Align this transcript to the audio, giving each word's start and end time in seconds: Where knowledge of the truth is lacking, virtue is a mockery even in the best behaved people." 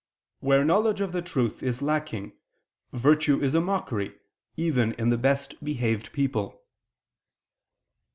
Where 0.39 0.65
knowledge 0.65 0.99
of 0.99 1.11
the 1.11 1.21
truth 1.21 1.61
is 1.61 1.83
lacking, 1.83 2.33
virtue 2.91 3.39
is 3.43 3.53
a 3.53 3.61
mockery 3.61 4.15
even 4.57 4.93
in 4.93 5.09
the 5.11 5.15
best 5.19 5.63
behaved 5.63 6.11
people." 6.11 6.63